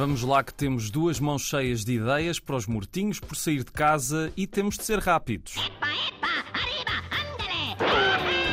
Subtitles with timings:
[0.00, 3.70] Vamos lá que temos duas mãos cheias de ideias para os mortinhos por sair de
[3.70, 5.56] casa e temos de ser rápidos.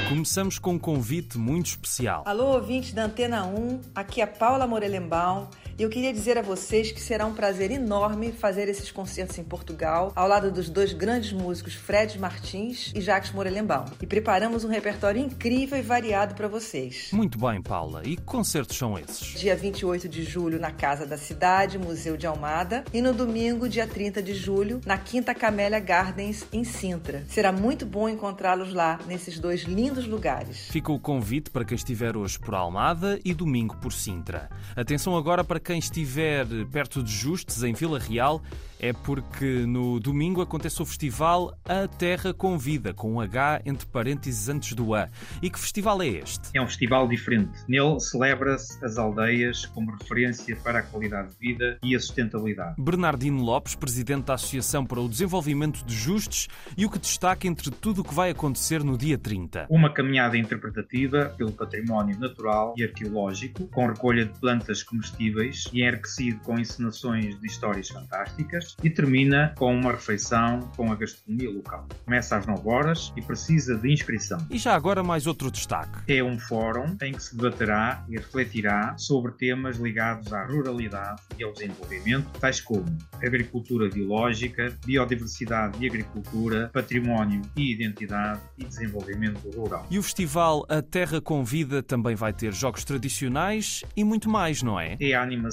[0.09, 2.23] Começamos com um convite muito especial.
[2.25, 5.47] Alô, ouvintes da Antena 1, aqui é Paula Morelenbaum
[5.77, 9.43] e eu queria dizer a vocês que será um prazer enorme fazer esses concertos em
[9.43, 13.85] Portugal, ao lado dos dois grandes músicos Fred Martins e Jacques Morelenbaum.
[14.01, 17.09] E preparamos um repertório incrível e variado para vocês.
[17.13, 18.01] Muito bem, Paula.
[18.03, 19.39] E que concertos são esses?
[19.39, 23.85] Dia 28 de julho na Casa da Cidade, Museu de Almada, e no domingo, dia
[23.85, 27.23] 30 de julho, na Quinta Camélia Gardens, em Sintra.
[27.29, 30.69] Será muito bom encontrá-los lá, nesses dois lindos lugares.
[30.69, 34.49] Fica o convite para quem estiver hoje por Almada e domingo por Sintra.
[34.75, 38.41] Atenção agora para quem estiver perto de Justes, em Vila Real,
[38.79, 44.47] é porque no domingo acontece o festival A Terra Convida, com um H entre parênteses
[44.47, 45.09] antes do A.
[45.41, 46.51] E que festival é este?
[46.53, 47.51] É um festival diferente.
[47.67, 52.75] Nele celebra-se as aldeias como referência para a qualidade de vida e a sustentabilidade.
[52.81, 57.71] Bernardino Lopes, presidente da Associação para o Desenvolvimento de Justes, e o que destaca entre
[57.71, 59.67] tudo o que vai acontecer no dia 30.
[59.69, 66.39] Uma caminhada interpretativa pelo património natural e arqueológico, com recolha de plantas comestíveis e enriquecido
[66.41, 71.87] com encenações de histórias fantásticas e termina com uma refeição com a gastronomia local.
[72.05, 74.37] Começa às 9 horas e precisa de inscrição.
[74.49, 75.99] E já agora mais outro destaque.
[76.07, 81.43] É um fórum em que se debaterá e refletirá sobre temas ligados à ruralidade e
[81.43, 82.85] ao desenvolvimento, tais como
[83.21, 89.85] agricultura biológica, biodiversidade e agricultura, património e identidade e desenvolvimento rural.
[89.89, 94.79] E o festival A Terra Convida também vai ter jogos tradicionais e muito mais, não
[94.79, 94.97] é?
[94.99, 95.46] É a animação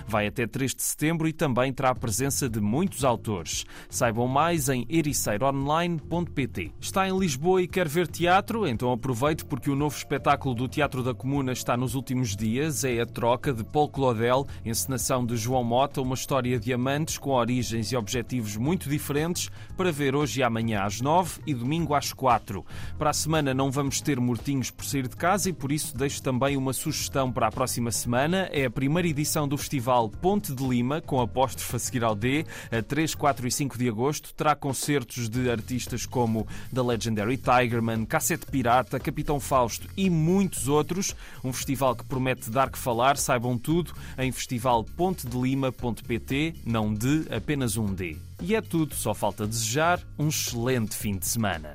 [0.06, 3.64] Vai até 3 de setembro e também terá a presença de muitos autores.
[3.88, 6.72] Saibam mais em ericeironline.pt.
[6.80, 8.66] Está em Lisboa e quer ver teatro?
[8.66, 12.84] Então aproveite porque o novo espetáculo do Teatro da Comuna está nos últimos dias.
[12.84, 17.30] É a troca de Paul Claudel, encenação de João Mota, uma história de amantes com
[17.30, 22.12] origens e objetivos muito diferentes, para ver hoje e amanhã às 9 e domingo às
[22.12, 22.64] 4.
[22.98, 26.22] Para a semana não vamos ter mortinhos por sair de casa e por isso deixo
[26.22, 28.48] também uma sugestão para a próxima semana.
[28.52, 32.46] É a primeira edição do Festival Ponte de Lima, com apóstrofe a seguir ao D,
[32.70, 34.32] a 3, 4 e 5 de agosto.
[34.32, 41.16] Terá concertos de artistas como The Legendary Tigerman, Cassete Pirata, Capitão Fausto e muitos outros.
[41.42, 43.16] Um festival que promete dar que falar.
[43.16, 48.16] Saibam tudo em festivalpontedelima.pt, não de apenas um D.
[48.40, 51.74] E é tudo, só falta desejar um excelente fim de semana.